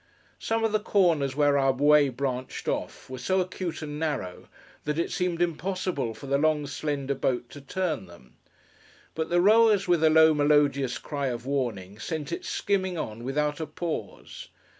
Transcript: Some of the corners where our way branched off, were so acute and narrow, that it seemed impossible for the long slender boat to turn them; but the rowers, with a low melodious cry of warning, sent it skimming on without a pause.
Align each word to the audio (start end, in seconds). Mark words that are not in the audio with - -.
Some 0.39 0.63
of 0.63 0.71
the 0.71 0.79
corners 0.79 1.35
where 1.35 1.59
our 1.59 1.71
way 1.73 2.09
branched 2.09 2.67
off, 2.67 3.07
were 3.07 3.19
so 3.19 3.39
acute 3.39 3.83
and 3.83 3.99
narrow, 3.99 4.49
that 4.83 4.97
it 4.97 5.11
seemed 5.11 5.43
impossible 5.43 6.15
for 6.15 6.25
the 6.25 6.39
long 6.39 6.65
slender 6.65 7.13
boat 7.13 7.51
to 7.51 7.61
turn 7.61 8.07
them; 8.07 8.35
but 9.13 9.29
the 9.29 9.39
rowers, 9.39 9.87
with 9.87 10.03
a 10.03 10.09
low 10.09 10.33
melodious 10.33 10.97
cry 10.97 11.27
of 11.27 11.45
warning, 11.45 11.99
sent 11.99 12.31
it 12.31 12.45
skimming 12.45 12.97
on 12.97 13.23
without 13.23 13.59
a 13.59 13.67
pause. 13.67 14.47